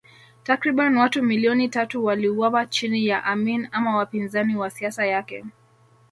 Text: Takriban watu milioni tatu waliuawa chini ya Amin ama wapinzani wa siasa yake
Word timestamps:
Takriban 0.43 0.97
watu 0.97 1.23
milioni 1.23 1.69
tatu 1.69 2.05
waliuawa 2.05 2.65
chini 2.65 3.07
ya 3.07 3.23
Amin 3.23 3.67
ama 3.71 3.97
wapinzani 3.97 4.55
wa 4.55 4.69
siasa 4.69 5.05
yake 5.05 5.45